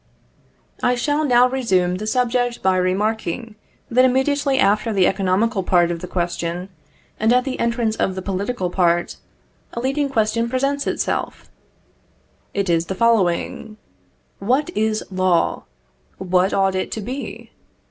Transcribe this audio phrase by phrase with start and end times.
[0.81, 3.53] I shall now resume the subject by remarking,
[3.91, 6.69] that immediately after the economical part of the question,
[7.19, 9.17] and at the entrance of the political part,
[9.73, 11.51] a leading question presents itself?
[12.51, 13.77] It is the following:
[14.39, 15.65] What is law?
[16.17, 17.51] What ought it to be?